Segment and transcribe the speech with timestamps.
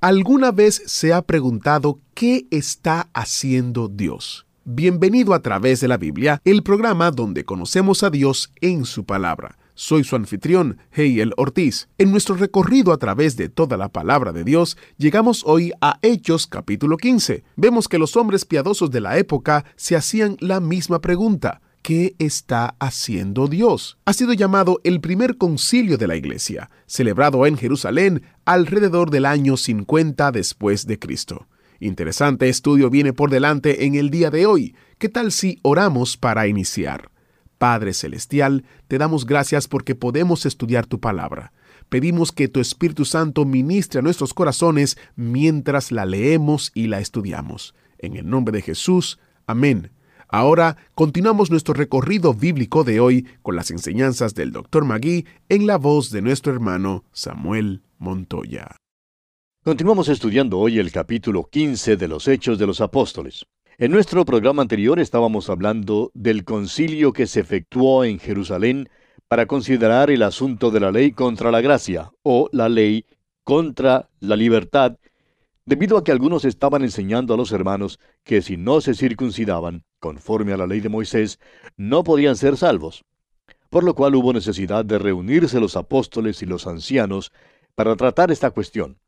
[0.00, 4.46] ¿Alguna vez se ha preguntado qué está haciendo Dios?
[4.64, 9.58] Bienvenido a través de la Biblia, el programa donde conocemos a Dios en su palabra.
[9.74, 11.88] Soy su anfitrión, Heiel Ortiz.
[11.98, 16.46] En nuestro recorrido a través de toda la palabra de Dios, llegamos hoy a Hechos
[16.46, 17.42] capítulo 15.
[17.56, 21.60] Vemos que los hombres piadosos de la época se hacían la misma pregunta.
[21.82, 23.96] ¿Qué está haciendo Dios?
[24.04, 29.58] Ha sido llamado el primer concilio de la Iglesia, celebrado en Jerusalén alrededor del año
[29.58, 31.48] 50 después de Cristo.
[31.80, 34.74] Interesante estudio viene por delante en el día de hoy.
[34.96, 37.10] ¿Qué tal si oramos para iniciar?
[37.58, 41.52] Padre Celestial, te damos gracias porque podemos estudiar tu palabra.
[41.90, 47.74] Pedimos que tu Espíritu Santo ministre a nuestros corazones mientras la leemos y la estudiamos.
[47.98, 49.90] En el nombre de Jesús, amén.
[50.26, 54.86] Ahora continuamos nuestro recorrido bíblico de hoy con las enseñanzas del Dr.
[54.86, 58.76] Magui en la voz de nuestro hermano Samuel Montoya.
[59.64, 63.44] Continuamos estudiando hoy el capítulo 15 de los Hechos de los Apóstoles.
[63.76, 68.88] En nuestro programa anterior estábamos hablando del concilio que se efectuó en Jerusalén
[69.28, 73.04] para considerar el asunto de la ley contra la gracia o la ley
[73.44, 74.96] contra la libertad,
[75.66, 80.52] debido a que algunos estaban enseñando a los hermanos que si no se circuncidaban, conforme
[80.52, 81.38] a la ley de Moisés,
[81.76, 83.04] no podían ser salvos.
[83.70, 87.32] Por lo cual hubo necesidad de reunirse los apóstoles y los ancianos
[87.78, 88.98] para tratar esta cuestión.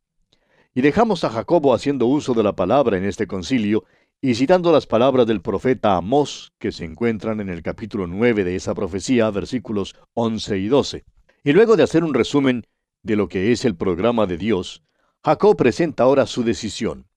[0.77, 3.83] Y dejamos a Jacobo haciendo uso de la palabra en este concilio
[4.21, 8.55] y citando las palabras del profeta Amós, que se encuentran en el capítulo 9 de
[8.55, 11.05] esa profecía, versículos 11 y 12.
[11.43, 12.65] Y luego de hacer un resumen
[13.03, 14.85] de lo que es el programa de Dios,
[15.25, 17.09] Jacob presenta ahora su decisión.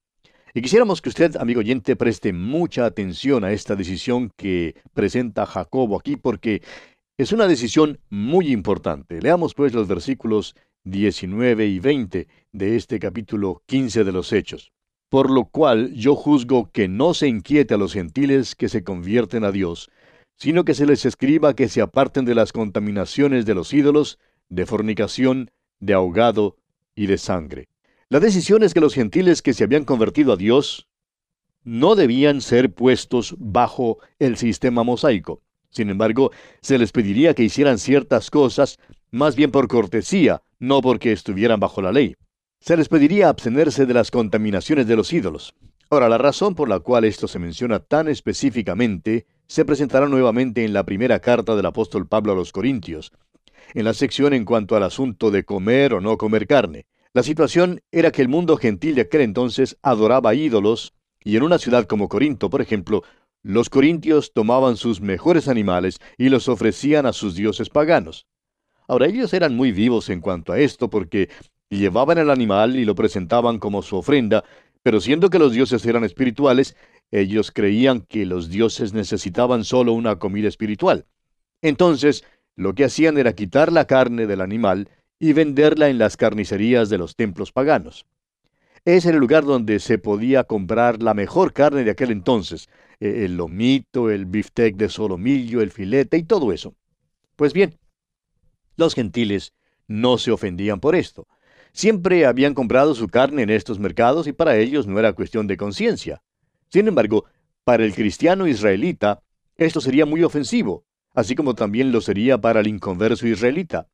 [0.54, 6.00] Y quisiéramos que usted, amigo oyente, preste mucha atención a esta decisión que presenta Jacobo
[6.00, 6.62] aquí, porque
[7.16, 9.20] es una decisión muy importante.
[9.20, 14.72] Leamos pues los versículos 19 y 20 de este capítulo 15 de los Hechos.
[15.08, 19.44] Por lo cual yo juzgo que no se inquiete a los gentiles que se convierten
[19.44, 19.90] a Dios,
[20.36, 24.18] sino que se les escriba que se aparten de las contaminaciones de los ídolos,
[24.50, 25.50] de fornicación,
[25.80, 26.56] de ahogado
[26.94, 27.68] y de sangre.
[28.10, 30.86] La decisión es que los gentiles que se habían convertido a Dios
[31.62, 35.40] no debían ser puestos bajo el sistema mosaico.
[35.70, 36.30] Sin embargo,
[36.60, 38.78] se les pediría que hicieran ciertas cosas,
[39.10, 42.16] más bien por cortesía, no porque estuvieran bajo la ley.
[42.60, 45.54] Se les pediría abstenerse de las contaminaciones de los ídolos.
[45.90, 50.72] Ahora, la razón por la cual esto se menciona tan específicamente se presentará nuevamente en
[50.72, 53.12] la primera carta del apóstol Pablo a los Corintios,
[53.74, 56.86] en la sección en cuanto al asunto de comer o no comer carne.
[57.12, 61.58] La situación era que el mundo gentil de aquel entonces adoraba ídolos, y en una
[61.58, 63.02] ciudad como Corinto, por ejemplo,
[63.42, 68.26] los corintios tomaban sus mejores animales y los ofrecían a sus dioses paganos.
[68.86, 71.28] Ahora ellos eran muy vivos en cuanto a esto porque
[71.70, 74.44] llevaban el animal y lo presentaban como su ofrenda,
[74.82, 76.76] pero siendo que los dioses eran espirituales,
[77.10, 81.06] ellos creían que los dioses necesitaban solo una comida espiritual.
[81.62, 82.24] Entonces,
[82.56, 86.98] lo que hacían era quitar la carne del animal y venderla en las carnicerías de
[86.98, 88.04] los templos paganos.
[88.84, 92.68] Es el lugar donde se podía comprar la mejor carne de aquel entonces,
[93.00, 96.74] e, el lomito, el biftec de solomillo, el filete y todo eso.
[97.36, 97.74] Pues bien,
[98.76, 99.52] los gentiles
[99.86, 101.26] no se ofendían por esto.
[101.72, 105.56] Siempre habían comprado su carne en estos mercados y para ellos no era cuestión de
[105.56, 106.22] conciencia.
[106.68, 107.24] Sin embargo,
[107.64, 109.22] para el cristiano israelita,
[109.56, 110.84] esto sería muy ofensivo,
[111.14, 113.88] así como también lo sería para el inconverso israelita.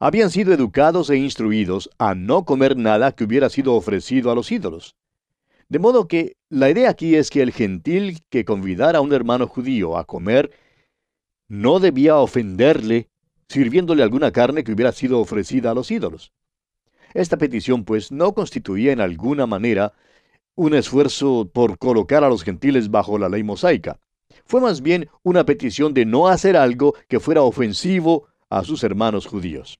[0.00, 4.52] Habían sido educados e instruidos a no comer nada que hubiera sido ofrecido a los
[4.52, 4.96] ídolos.
[5.68, 9.46] De modo que la idea aquí es que el gentil que convidara a un hermano
[9.46, 10.50] judío a comer
[11.46, 13.08] no debía ofenderle
[13.48, 16.32] sirviéndole alguna carne que hubiera sido ofrecida a los ídolos.
[17.14, 19.94] Esta petición, pues, no constituía en alguna manera
[20.54, 23.98] un esfuerzo por colocar a los gentiles bajo la ley mosaica.
[24.44, 29.26] Fue más bien una petición de no hacer algo que fuera ofensivo a sus hermanos
[29.26, 29.78] judíos.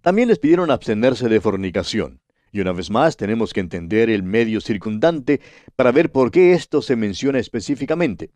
[0.00, 2.20] También les pidieron abstenerse de fornicación.
[2.52, 5.40] Y una vez más tenemos que entender el medio circundante
[5.74, 8.30] para ver por qué esto se menciona específicamente.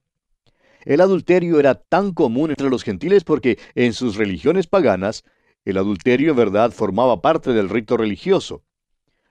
[0.84, 5.24] El adulterio era tan común entre los gentiles porque en sus religiones paganas
[5.64, 8.62] El adulterio en verdad formaba parte del rito religioso.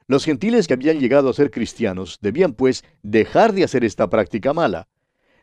[0.06, 4.54] Los gentiles que habían llegado a ser cristianos debían pues dejar de hacer esta práctica
[4.54, 4.88] mala.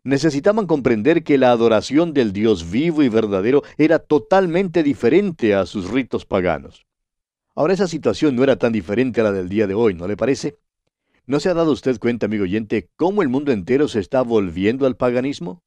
[0.05, 5.91] Necesitaban comprender que la adoración del Dios vivo y verdadero era totalmente diferente a sus
[5.91, 6.87] ritos paganos.
[7.57, 10.17] Ahora esa situación no era tan diferente a la del día de hoy, ¿no le
[10.17, 10.57] parece?
[11.27, 14.87] ¿No se ha dado usted cuenta, amigo oyente, cómo el mundo entero se está volviendo
[14.87, 15.65] al paganismo?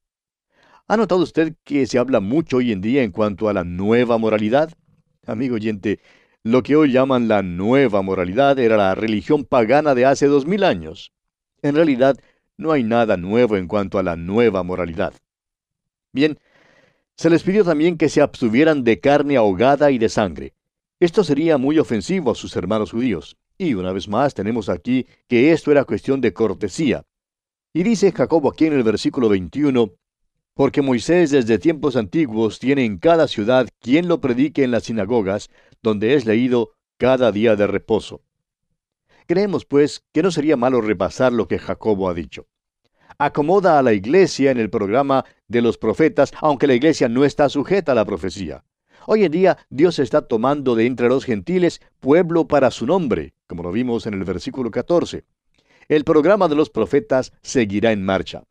[0.90, 4.18] ¿Ha notado usted que se habla mucho hoy en día en cuanto a la nueva
[4.18, 4.72] moralidad?
[5.24, 6.00] Amigo oyente,
[6.42, 10.64] lo que hoy llaman la nueva moralidad era la religión pagana de hace dos mil
[10.64, 11.12] años.
[11.62, 12.18] En realidad,
[12.56, 15.14] no hay nada nuevo en cuanto a la nueva moralidad.
[16.12, 16.40] Bien,
[17.16, 20.54] se les pidió también que se abstuvieran de carne ahogada y de sangre.
[20.98, 23.36] Esto sería muy ofensivo a sus hermanos judíos.
[23.56, 27.04] Y una vez más tenemos aquí que esto era cuestión de cortesía.
[27.72, 29.94] Y dice Jacobo aquí en el versículo 21,
[30.54, 35.50] porque Moisés desde tiempos antiguos tiene en cada ciudad quien lo predique en las sinagogas,
[35.82, 38.22] donde es leído cada día de reposo.
[39.26, 42.46] Creemos, pues, que no sería malo repasar lo que Jacobo ha dicho.
[43.18, 47.48] Acomoda a la iglesia en el programa de los profetas, aunque la iglesia no está
[47.48, 48.64] sujeta a la profecía.
[49.06, 53.62] Hoy en día Dios está tomando de entre los gentiles pueblo para su nombre, como
[53.62, 55.24] lo vimos en el versículo 14.
[55.88, 58.44] El programa de los profetas seguirá en marcha.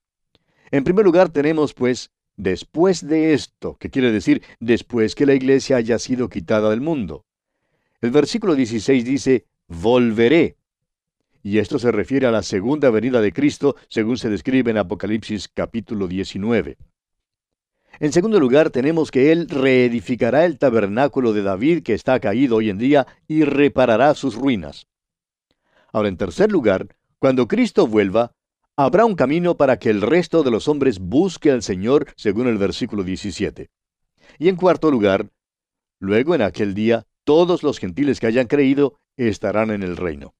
[0.71, 5.77] En primer lugar tenemos, pues, después de esto, que quiere decir después que la iglesia
[5.77, 7.25] haya sido quitada del mundo.
[8.01, 10.57] El versículo 16 dice, volveré.
[11.42, 15.48] Y esto se refiere a la segunda venida de Cristo, según se describe en Apocalipsis
[15.48, 16.77] capítulo 19.
[18.00, 22.69] En segundo lugar, tenemos que Él reedificará el tabernáculo de David que está caído hoy
[22.69, 24.88] en día y reparará sus ruinas.
[25.92, 28.33] Ahora, en tercer lugar, cuando Cristo vuelva,
[28.85, 32.57] habrá un camino para que el resto de los hombres busque al Señor, según el
[32.57, 33.69] versículo 17.
[34.37, 35.29] Y en cuarto lugar,
[35.99, 40.33] luego en aquel día, todos los gentiles que hayan creído estarán en el reino.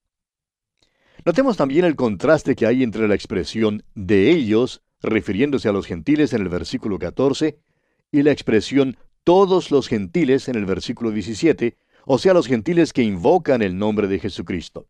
[1.26, 6.32] Notemos también el contraste que hay entre la expresión de ellos refiriéndose a los gentiles
[6.32, 7.60] en el versículo 14,
[8.10, 8.96] y la expresión
[9.26, 11.76] todos los gentiles en el versículo 17,
[12.06, 14.88] o sea, los gentiles que invocan el nombre de Jesucristo.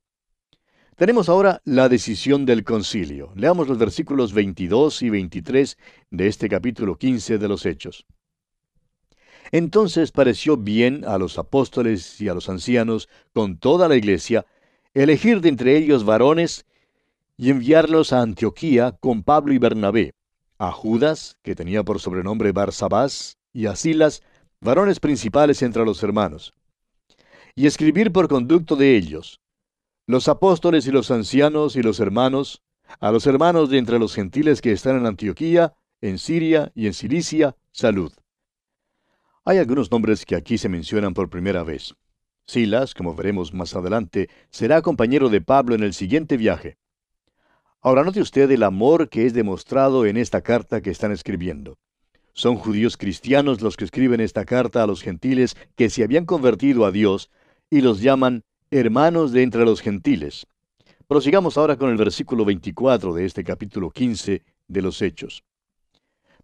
[1.00, 3.32] Tenemos ahora la decisión del concilio.
[3.34, 5.78] Leamos los versículos 22 y 23
[6.12, 8.06] de este capítulo 15 de los Hechos.
[9.54, 14.46] Entonces pareció bien a los apóstoles y a los ancianos, con toda la iglesia,
[14.94, 16.66] elegir de entre ellos varones
[17.38, 20.16] y enviarlos a Antioquía con Pablo y Bernabé,
[20.58, 24.22] a Judas, que tenía por sobrenombre Barsabás, y a Silas,
[24.60, 26.54] varones principales entre los hermanos,
[27.56, 29.40] y escribir por conducto de ellos,
[30.10, 32.64] los apóstoles y los ancianos y los hermanos,
[33.00, 36.96] a los hermanos de entre los gentiles que están en Antioquía, en Siria y en
[36.96, 38.12] Cilicia, salud.
[39.46, 41.94] Hay algunos nombres que aquí se mencionan por primera vez.
[42.48, 46.80] Silas, como veremos más adelante, será compañero de Pablo en el siguiente viaje.
[47.80, 51.78] Ahora note usted el amor que es demostrado en esta carta que están escribiendo.
[52.34, 56.86] Son judíos cristianos los que escriben esta carta a los gentiles que se habían convertido
[56.86, 57.30] a Dios
[57.70, 60.46] y los llaman hermanos de entre los gentiles.
[61.08, 65.44] Prosigamos ahora con el versículo 24 de este capítulo 15 de los Hechos.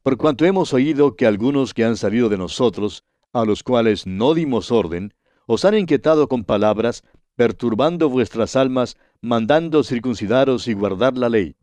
[0.02, 4.34] Por cuanto hemos oído que algunos que han salido de nosotros, a los cuales no
[4.34, 5.14] dimos orden,
[5.46, 7.04] os han inquietado con palabras,
[7.36, 11.56] perturbando vuestras almas, mandando circuncidaros y guardar la ley.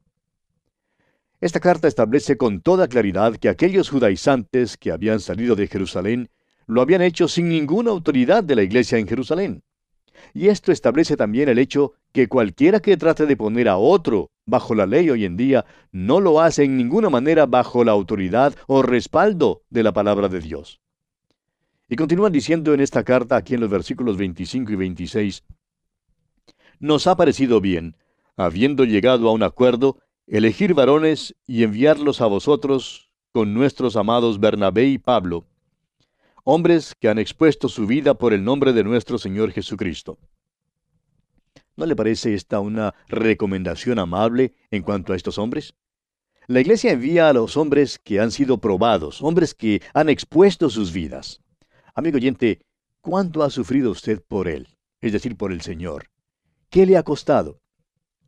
[1.41, 6.31] Esta carta establece con toda claridad que aquellos judaizantes que habían salido de Jerusalén
[6.69, 9.65] lo habían hecho sin ninguna autoridad de la iglesia en Jerusalén.
[10.35, 14.75] Y esto establece también el hecho que cualquiera que trate de poner a otro bajo
[14.75, 18.83] la ley hoy en día no lo hace en ninguna manera bajo la autoridad o
[18.83, 20.81] respaldo de la palabra de Dios.
[21.89, 25.45] Y continúan diciendo en esta carta, aquí en los versículos 25 y 26,
[26.81, 27.97] nos ha parecido bien,
[28.37, 34.87] habiendo llegado a un acuerdo, elegir varones y enviarlos a vosotros con nuestros amados Bernabé
[34.87, 35.47] y Pablo,
[36.45, 40.19] hombres que han expuesto su vida por el nombre de nuestro Señor Jesucristo.
[41.77, 45.75] ¿No le parece esta una recomendación amable en cuanto a estos hombres?
[46.49, 50.93] La iglesia envía a los hombres que han sido probados, hombres que han expuesto sus
[50.93, 51.41] vidas.
[51.95, 52.61] Amigo oyente,
[53.01, 54.69] ¿cuánto ha sufrido usted por él?
[55.01, 56.11] Es decir, por el Señor.
[56.69, 57.61] ¿Qué le ha costado?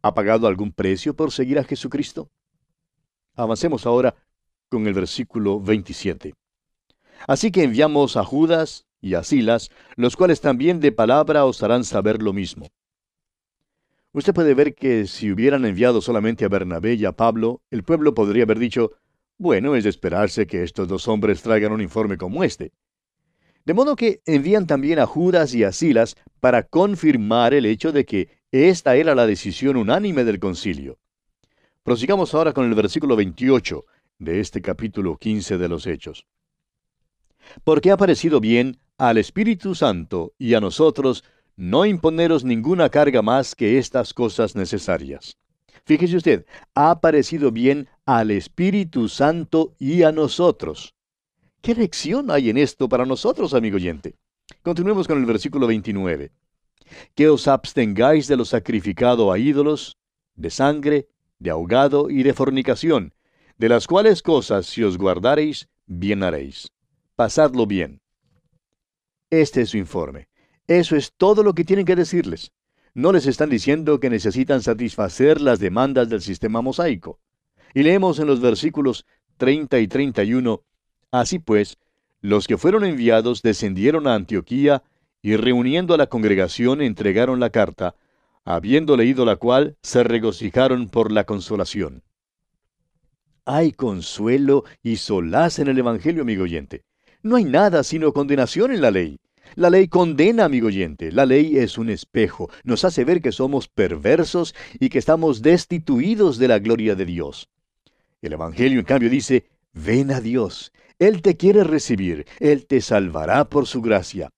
[0.02, 2.30] ¿Ha pagado algún precio por seguir a Jesucristo?
[3.34, 4.14] Avancemos ahora
[4.68, 6.34] con el versículo 27.
[7.26, 11.84] Así que enviamos a Judas y a Silas, los cuales también de palabra os harán
[11.84, 12.68] saber lo mismo.
[14.12, 18.14] Usted puede ver que si hubieran enviado solamente a Bernabé y a Pablo, el pueblo
[18.14, 18.92] podría haber dicho,
[19.38, 22.72] bueno, es de esperarse que estos dos hombres traigan un informe como este.
[23.64, 28.04] De modo que envían también a Judas y a Silas para confirmar el hecho de
[28.04, 30.98] que esta era la decisión unánime del concilio.
[31.82, 33.84] Prosigamos ahora con el versículo 28
[34.18, 36.26] de este capítulo 15 de los Hechos.
[37.64, 41.24] Porque ha parecido bien al Espíritu Santo y a nosotros
[41.56, 45.36] no imponeros ninguna carga más que estas cosas necesarias.
[45.84, 50.94] Fíjese usted, ha parecido bien al Espíritu Santo y a nosotros.
[51.60, 54.16] ¿Qué lección hay en esto para nosotros, amigo oyente?
[54.62, 56.32] Continuemos con el versículo 29.
[57.14, 59.96] Que os abstengáis de lo sacrificado a ídolos,
[60.34, 61.08] de sangre,
[61.38, 63.14] de ahogado y de fornicación,
[63.58, 66.73] de las cuales cosas si os guardareis, bien haréis.
[67.16, 68.00] Pasadlo bien.
[69.30, 70.28] Este es su informe.
[70.66, 72.50] Eso es todo lo que tienen que decirles.
[72.92, 77.20] No les están diciendo que necesitan satisfacer las demandas del sistema mosaico.
[77.72, 79.06] Y leemos en los versículos
[79.36, 80.62] 30 y 31,
[81.12, 81.78] Así pues,
[82.20, 84.82] los que fueron enviados descendieron a Antioquía
[85.22, 87.94] y reuniendo a la congregación entregaron la carta,
[88.44, 92.02] habiendo leído la cual se regocijaron por la consolación.
[93.44, 96.82] Hay consuelo y solaz en el Evangelio, amigo oyente.
[97.24, 99.18] No hay nada sino condenación en la ley.
[99.54, 101.10] La ley condena, amigo oyente.
[101.10, 102.50] La ley es un espejo.
[102.64, 107.48] Nos hace ver que somos perversos y que estamos destituidos de la gloria de Dios.
[108.20, 110.70] El Evangelio, en cambio, dice, ven a Dios.
[110.98, 112.26] Él te quiere recibir.
[112.40, 114.28] Él te salvará por su gracia.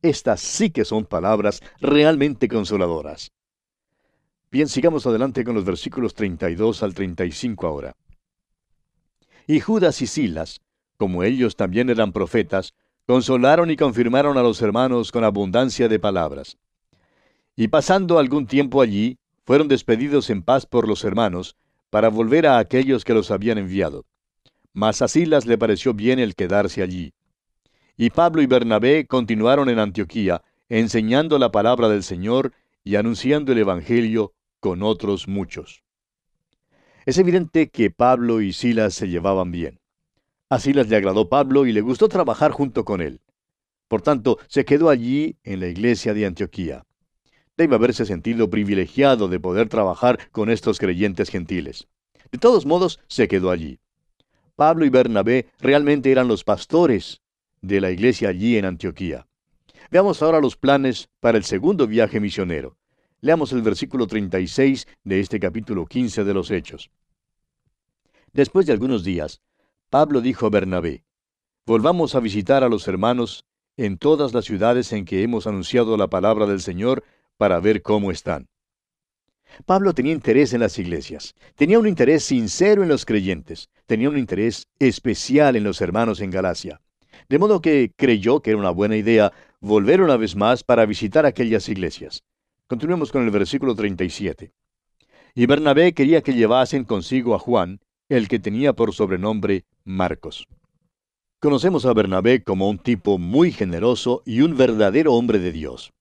[0.00, 3.32] Estas sí que son palabras realmente consoladoras.
[4.52, 7.96] Bien, sigamos adelante con los versículos 32 al 35 ahora.
[9.48, 10.60] Y Judas y Silas,
[11.00, 12.74] como ellos también eran profetas,
[13.06, 16.58] consolaron y confirmaron a los hermanos con abundancia de palabras.
[17.56, 19.16] Y pasando algún tiempo allí,
[19.46, 21.56] fueron despedidos en paz por los hermanos,
[21.88, 24.04] para volver a aquellos que los habían enviado.
[24.74, 27.14] Mas a Silas le pareció bien el quedarse allí.
[27.96, 32.52] Y Pablo y Bernabé continuaron en Antioquía, enseñando la palabra del Señor
[32.84, 35.82] y anunciando el Evangelio con otros muchos.
[37.06, 39.79] Es evidente que Pablo y Silas se llevaban bien.
[40.52, 43.20] A Silas le agradó Pablo y le gustó trabajar junto con él.
[43.86, 46.84] Por tanto, se quedó allí en la iglesia de Antioquía.
[47.56, 51.86] Debe haberse sentido privilegiado de poder trabajar con estos creyentes gentiles.
[52.32, 53.78] De todos modos, se quedó allí.
[54.56, 57.22] Pablo y Bernabé realmente eran los pastores
[57.62, 59.28] de la iglesia allí en Antioquía.
[59.92, 62.76] Veamos ahora los planes para el segundo viaje misionero.
[63.20, 66.90] Leamos el versículo 36 de este capítulo 15 de los Hechos.
[68.32, 69.42] Después de algunos días,
[69.90, 71.02] Pablo dijo a Bernabé,
[71.66, 73.44] Volvamos a visitar a los hermanos
[73.76, 77.02] en todas las ciudades en que hemos anunciado la palabra del Señor
[77.36, 78.46] para ver cómo están.
[79.66, 84.16] Pablo tenía interés en las iglesias, tenía un interés sincero en los creyentes, tenía un
[84.16, 86.80] interés especial en los hermanos en Galacia.
[87.28, 91.26] De modo que creyó que era una buena idea volver una vez más para visitar
[91.26, 92.22] aquellas iglesias.
[92.68, 94.52] Continuemos con el versículo 37.
[95.34, 100.46] Y Bernabé quería que llevasen consigo a Juan, el que tenía por sobrenombre Marcos.
[101.38, 105.92] Conocemos a Bernabé como un tipo muy generoso y un verdadero hombre de Dios.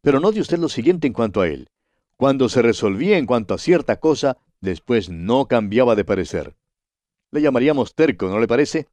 [0.00, 1.68] Pero note usted lo siguiente en cuanto a él.
[2.16, 6.54] Cuando se resolvía en cuanto a cierta cosa, después no cambiaba de parecer.
[7.32, 8.86] Le llamaríamos terco, ¿no le parece?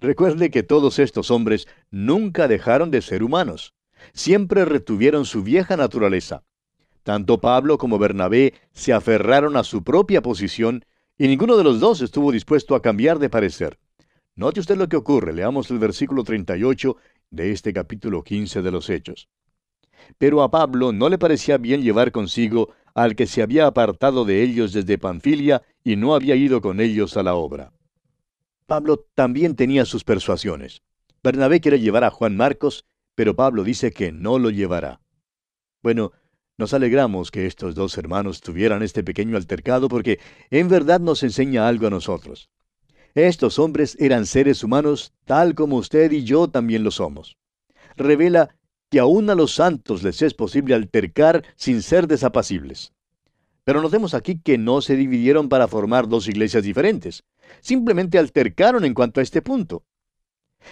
[0.00, 3.74] Recuerde que todos estos hombres nunca dejaron de ser humanos.
[4.14, 6.42] Siempre retuvieron su vieja naturaleza.
[7.02, 10.84] Tanto Pablo como Bernabé se aferraron a su propia posición
[11.20, 13.78] y ninguno de los dos estuvo dispuesto a cambiar de parecer.
[14.36, 15.34] Note usted lo que ocurre.
[15.34, 16.96] Leamos el versículo 38
[17.28, 19.28] de este capítulo 15 de los Hechos.
[20.16, 24.42] Pero a Pablo no le parecía bien llevar consigo al que se había apartado de
[24.42, 27.74] ellos desde Panfilia y no había ido con ellos a la obra.
[28.64, 30.80] Pablo también tenía sus persuasiones.
[31.22, 35.02] Bernabé quiere llevar a Juan Marcos, pero Pablo dice que no lo llevará.
[35.82, 36.12] Bueno,
[36.60, 41.66] nos alegramos que estos dos hermanos tuvieran este pequeño altercado porque en verdad nos enseña
[41.66, 42.50] algo a nosotros.
[43.14, 47.38] Estos hombres eran seres humanos tal como usted y yo también lo somos.
[47.96, 48.54] Revela
[48.90, 52.92] que aún a los santos les es posible altercar sin ser desapacibles.
[53.64, 57.24] Pero notemos aquí que no se dividieron para formar dos iglesias diferentes.
[57.62, 59.82] Simplemente altercaron en cuanto a este punto.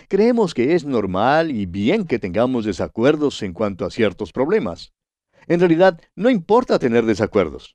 [0.08, 4.92] Creemos que es normal y bien que tengamos desacuerdos en cuanto a ciertos problemas.
[5.48, 7.74] En realidad, no importa tener desacuerdos.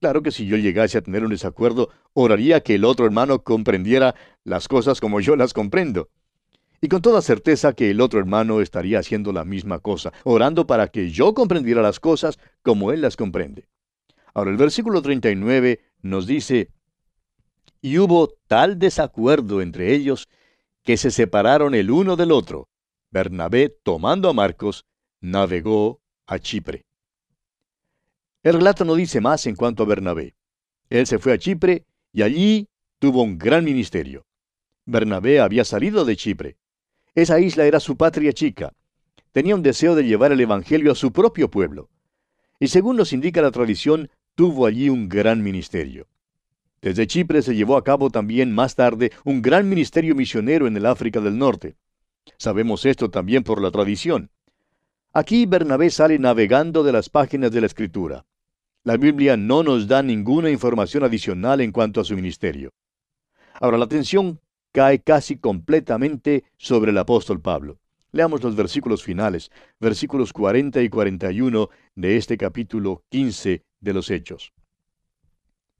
[0.00, 4.16] Claro que si yo llegase a tener un desacuerdo, oraría que el otro hermano comprendiera
[4.42, 6.10] las cosas como yo las comprendo.
[6.80, 10.88] Y con toda certeza que el otro hermano estaría haciendo la misma cosa, orando para
[10.88, 13.68] que yo comprendiera las cosas como él las comprende.
[14.34, 16.70] Ahora el versículo 39 nos dice,
[17.80, 20.28] y hubo tal desacuerdo entre ellos
[20.82, 22.68] que se separaron el uno del otro,
[23.12, 24.84] Bernabé, tomando a Marcos,
[25.20, 26.84] navegó a Chipre.
[28.42, 30.34] El relato no dice más en cuanto a Bernabé.
[30.90, 32.68] Él se fue a Chipre y allí
[32.98, 34.26] tuvo un gran ministerio.
[34.84, 36.56] Bernabé había salido de Chipre.
[37.14, 38.72] Esa isla era su patria chica.
[39.30, 41.88] Tenía un deseo de llevar el Evangelio a su propio pueblo.
[42.58, 46.08] Y según nos indica la tradición, tuvo allí un gran ministerio.
[46.80, 50.86] Desde Chipre se llevó a cabo también más tarde un gran ministerio misionero en el
[50.86, 51.76] África del Norte.
[52.38, 54.30] Sabemos esto también por la tradición.
[55.12, 58.24] Aquí Bernabé sale navegando de las páginas de la Escritura.
[58.84, 62.72] La Biblia no nos da ninguna información adicional en cuanto a su ministerio.
[63.60, 64.40] Ahora la atención
[64.72, 67.78] cae casi completamente sobre el apóstol Pablo.
[68.10, 74.52] Leamos los versículos finales, versículos 40 y 41 de este capítulo 15 de los Hechos.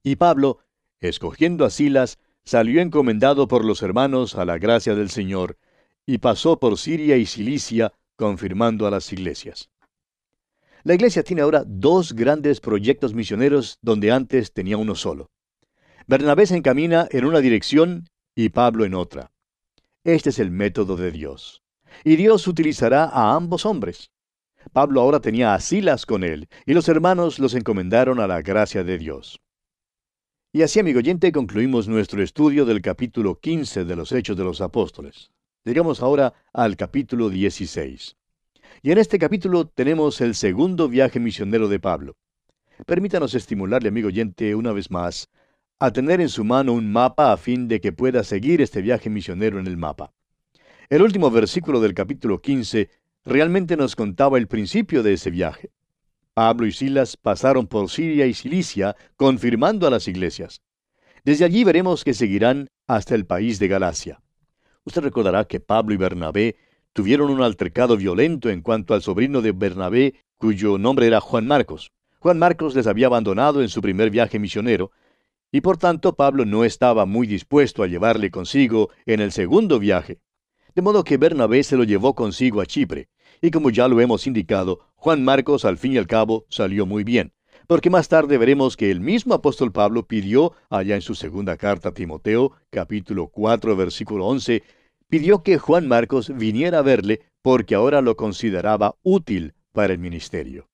[0.04, 0.60] Y Pablo,
[1.00, 5.58] escogiendo a Silas, salió encomendado por los hermanos a la gracia del Señor,
[6.06, 9.71] y pasó por Siria y Cilicia, confirmando a las iglesias.
[10.84, 15.30] La iglesia tiene ahora dos grandes proyectos misioneros donde antes tenía uno solo.
[16.08, 19.30] Bernabé se encamina en una dirección y Pablo en otra.
[20.02, 21.62] Este es el método de Dios.
[22.02, 24.10] Y Dios utilizará a ambos hombres.
[24.72, 28.82] Pablo ahora tenía a Silas con él, y los hermanos los encomendaron a la gracia
[28.82, 29.40] de Dios.
[30.52, 34.60] Y así, amigo oyente, concluimos nuestro estudio del capítulo 15 de los Hechos de los
[34.60, 35.30] Apóstoles.
[35.64, 38.16] Llegamos ahora al capítulo 16.
[38.84, 42.16] Y en este capítulo tenemos el segundo viaje misionero de Pablo.
[42.84, 45.28] Permítanos estimularle, amigo oyente, una vez más,
[45.78, 49.08] a tener en su mano un mapa a fin de que pueda seguir este viaje
[49.08, 50.12] misionero en el mapa.
[50.90, 52.90] El último versículo del capítulo 15
[53.24, 55.70] realmente nos contaba el principio de ese viaje.
[56.34, 60.60] Pablo y Silas pasaron por Siria y Cilicia, confirmando a las iglesias.
[61.24, 64.20] Desde allí veremos que seguirán hasta el país de Galacia.
[64.82, 66.56] Usted recordará que Pablo y Bernabé
[66.92, 71.92] tuvieron un altercado violento en cuanto al sobrino de Bernabé, cuyo nombre era Juan Marcos.
[72.18, 74.92] Juan Marcos les había abandonado en su primer viaje misionero,
[75.50, 80.20] y por tanto Pablo no estaba muy dispuesto a llevarle consigo en el segundo viaje.
[80.74, 83.08] De modo que Bernabé se lo llevó consigo a Chipre,
[83.40, 87.04] y como ya lo hemos indicado, Juan Marcos al fin y al cabo salió muy
[87.04, 87.32] bien,
[87.66, 91.90] porque más tarde veremos que el mismo apóstol Pablo pidió, allá en su segunda carta
[91.90, 94.62] a Timoteo, capítulo 4, versículo 11,
[95.12, 100.70] pidió que Juan Marcos viniera a verle porque ahora lo consideraba útil para el ministerio.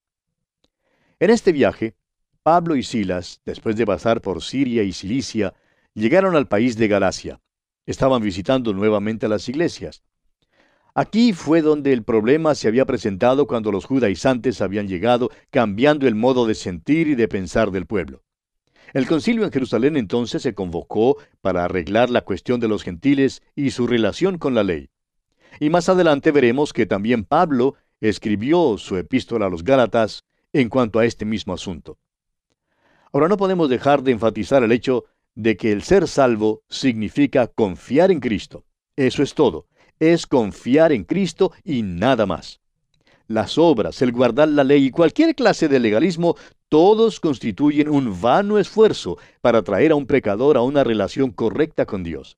[1.18, 1.96] En este viaje,
[2.44, 5.54] Pablo y Silas, después de pasar por Siria y Cilicia,
[5.92, 7.40] llegaron al país de Galacia.
[7.84, 10.04] Estaban visitando nuevamente las iglesias.
[10.94, 16.14] Aquí fue donde el problema se había presentado cuando los judaizantes habían llegado, cambiando el
[16.14, 18.22] modo de sentir y de pensar del pueblo.
[18.94, 23.70] El concilio en Jerusalén entonces se convocó para arreglar la cuestión de los gentiles y
[23.70, 24.90] su relación con la ley.
[25.60, 30.98] Y más adelante veremos que también Pablo escribió su epístola a los Gálatas en cuanto
[30.98, 31.98] a este mismo asunto.
[33.12, 38.10] Ahora no podemos dejar de enfatizar el hecho de que el ser salvo significa confiar
[38.10, 38.64] en Cristo.
[38.96, 39.66] Eso es todo
[39.98, 42.60] es confiar en Cristo y nada más.
[43.26, 46.36] Las obras, el guardar la ley y cualquier clase de legalismo,
[46.68, 52.02] todos constituyen un vano esfuerzo para traer a un pecador a una relación correcta con
[52.02, 52.36] Dios.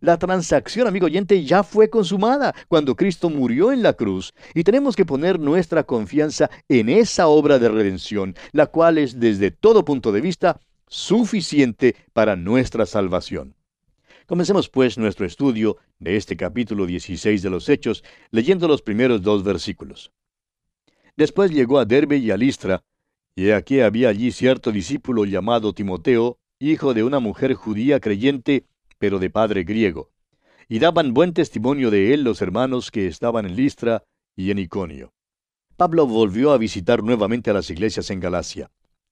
[0.00, 4.94] La transacción, amigo oyente, ya fue consumada cuando Cristo murió en la cruz y tenemos
[4.94, 10.12] que poner nuestra confianza en esa obra de redención, la cual es desde todo punto
[10.12, 13.54] de vista suficiente para nuestra salvación.
[14.26, 19.44] Comencemos pues nuestro estudio de este capítulo 16 de los Hechos, leyendo los primeros dos
[19.44, 20.12] versículos.
[21.16, 22.82] Después llegó a Derbe y a Listra,
[23.36, 28.64] y aquí había allí cierto discípulo llamado Timoteo, hijo de una mujer judía creyente,
[28.98, 30.10] pero de padre griego.
[30.68, 35.12] Y daban buen testimonio de él los hermanos que estaban en Listra y en Iconio.
[35.76, 38.70] Pablo volvió a visitar nuevamente a las iglesias en Galacia.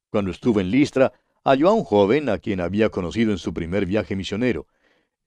[0.09, 1.13] Cuando estuvo en Listra,
[1.45, 4.67] halló a un joven a quien había conocido en su primer viaje misionero.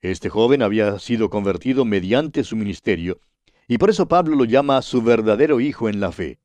[0.01, 3.19] Este joven había sido convertido mediante su ministerio,
[3.67, 6.39] y por eso Pablo lo llama su verdadero hijo en la fe.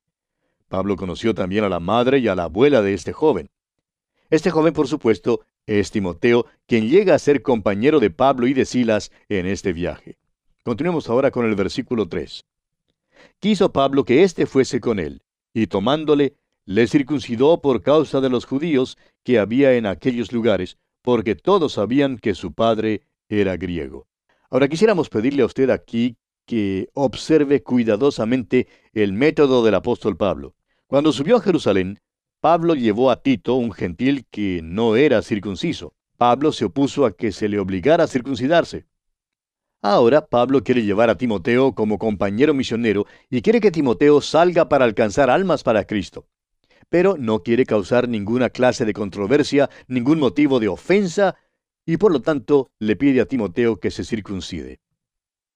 [0.72, 3.50] Pablo conoció también a la madre y a la abuela de este joven.
[4.30, 8.64] Este joven, por supuesto, es Timoteo, quien llega a ser compañero de Pablo y de
[8.64, 10.16] Silas en este viaje.
[10.64, 12.46] Continuemos ahora con el versículo 3.
[13.38, 15.20] Quiso Pablo que éste fuese con él,
[15.52, 21.34] y tomándole, le circuncidó por causa de los judíos que había en aquellos lugares, porque
[21.34, 24.06] todos sabían que su padre era griego.
[24.48, 30.54] Ahora quisiéramos pedirle a usted aquí que observe cuidadosamente el método del apóstol Pablo.
[30.92, 32.00] Cuando subió a Jerusalén,
[32.42, 35.94] Pablo llevó a Tito, un gentil que no era circunciso.
[36.18, 38.84] Pablo se opuso a que se le obligara a circuncidarse.
[39.80, 44.84] Ahora Pablo quiere llevar a Timoteo como compañero misionero y quiere que Timoteo salga para
[44.84, 46.26] alcanzar almas para Cristo.
[46.90, 51.36] Pero no quiere causar ninguna clase de controversia, ningún motivo de ofensa,
[51.86, 54.82] y por lo tanto le pide a Timoteo que se circuncide.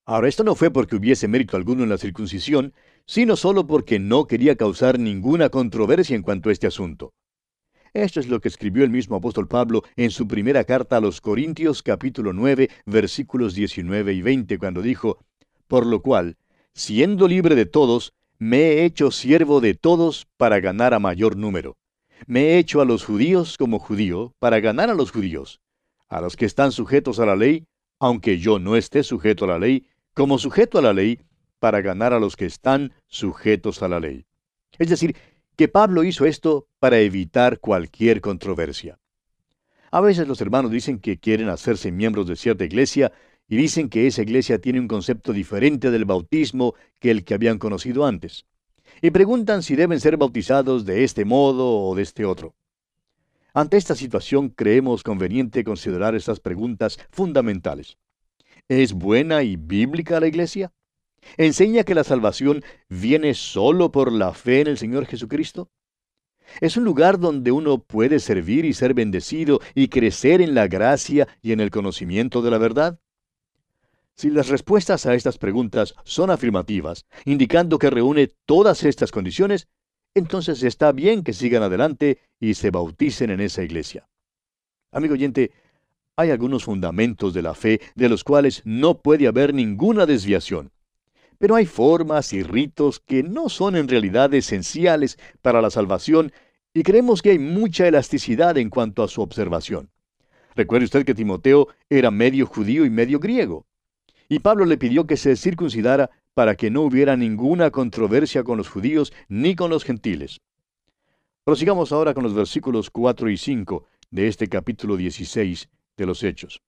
[0.03, 2.73] Ahora, esto no fue porque hubiese mérito alguno en la circuncisión,
[3.07, 7.13] sino solo porque no quería causar ninguna controversia en cuanto a este asunto.
[7.93, 11.21] Esto es lo que escribió el mismo apóstol Pablo en su primera carta a los
[11.21, 15.25] Corintios capítulo 9 versículos 19 y 20 cuando dijo,
[15.67, 16.37] Por lo cual,
[16.73, 21.77] siendo libre de todos, me he hecho siervo de todos para ganar a mayor número.
[22.27, 25.59] Me he hecho a los judíos como judío para ganar a los judíos,
[26.09, 27.65] a los que están sujetos a la ley,
[27.99, 31.19] aunque yo no esté sujeto a la ley, como sujeto a la ley,
[31.59, 34.25] para ganar a los que están sujetos a la ley.
[34.77, 35.15] Es decir,
[35.55, 38.99] que Pablo hizo esto para evitar cualquier controversia.
[39.89, 43.11] A veces los hermanos dicen que quieren hacerse miembros de cierta iglesia
[43.47, 47.57] y dicen que esa iglesia tiene un concepto diferente del bautismo que el que habían
[47.57, 48.45] conocido antes.
[49.01, 52.55] Y preguntan si deben ser bautizados de este modo o de este otro.
[53.53, 57.97] Ante esta situación creemos conveniente considerar estas preguntas fundamentales.
[58.67, 60.71] ¿Es buena y bíblica la iglesia?
[61.37, 65.69] ¿Enseña que la salvación viene solo por la fe en el Señor Jesucristo?
[66.61, 71.27] ¿Es un lugar donde uno puede servir y ser bendecido y crecer en la gracia
[71.41, 72.99] y en el conocimiento de la verdad?
[74.15, 79.67] Si las respuestas a estas preguntas son afirmativas, indicando que reúne todas estas condiciones,
[80.15, 84.09] entonces está bien que sigan adelante y se bauticen en esa iglesia.
[84.91, 85.51] Amigo oyente,
[86.15, 90.71] hay algunos fundamentos de la fe de los cuales no puede haber ninguna desviación.
[91.37, 96.31] Pero hay formas y ritos que no son en realidad esenciales para la salvación
[96.73, 99.89] y creemos que hay mucha elasticidad en cuanto a su observación.
[100.55, 103.65] Recuerde usted que Timoteo era medio judío y medio griego.
[104.29, 108.67] Y Pablo le pidió que se circuncidara para que no hubiera ninguna controversia con los
[108.67, 110.41] judíos ni con los gentiles.
[111.43, 116.61] Prosigamos ahora con los versículos 4 y 5 de este capítulo 16 de los Hechos.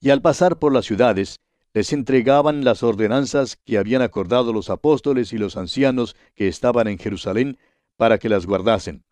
[0.00, 1.40] Y al pasar por las ciudades,
[1.74, 6.98] les entregaban las ordenanzas que habían acordado los apóstoles y los ancianos que estaban en
[6.98, 7.58] Jerusalén
[7.96, 9.04] para que las guardasen.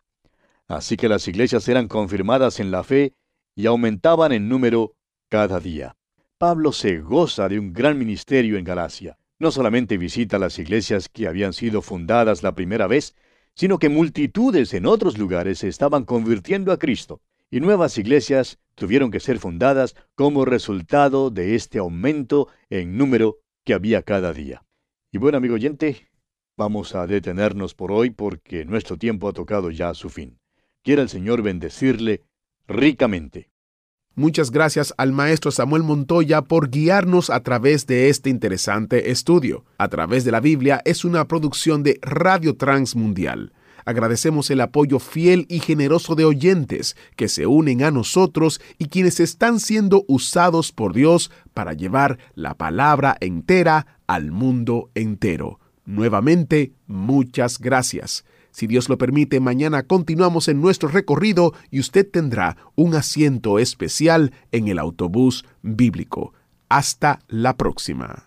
[0.67, 3.13] Así que las iglesias eran confirmadas en la fe
[3.55, 4.95] y aumentaban en número
[5.29, 5.95] cada día.
[6.37, 9.17] Pablo se goza de un gran ministerio en Galacia.
[9.39, 13.15] No solamente visita las iglesias que habían sido fundadas la primera vez,
[13.53, 19.09] sino que multitudes en otros lugares se estaban convirtiendo a Cristo y nuevas iglesias tuvieron
[19.09, 24.63] que ser fundadas como resultado de este aumento en número que había cada día.
[25.11, 26.07] Y bueno, amigo oyente,
[26.55, 30.39] vamos a detenernos por hoy porque nuestro tiempo ha tocado ya su fin.
[30.83, 32.21] Quiera el Señor bendecirle
[32.67, 33.49] ricamente.
[34.13, 39.65] Muchas gracias al maestro Samuel Montoya por guiarnos a través de este interesante estudio.
[39.77, 43.53] A través de la Biblia es una producción de Radio Transmundial.
[43.87, 49.21] Agradecemos el apoyo fiel y generoso de oyentes que se unen a nosotros y quienes
[49.21, 55.61] están siendo usados por Dios para llevar la palabra entera al mundo entero.
[55.85, 58.25] Nuevamente, muchas gracias.
[58.51, 64.33] Si Dios lo permite, mañana continuamos en nuestro recorrido y usted tendrá un asiento especial
[64.51, 66.33] en el autobús bíblico.
[66.67, 68.26] Hasta la próxima.